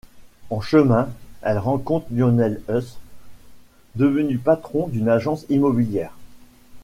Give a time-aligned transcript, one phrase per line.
[0.49, 1.09] En chemin,
[1.43, 2.97] elle rencontre Lionel Hutz,
[3.95, 6.15] devenu patron d'une agence immobilière.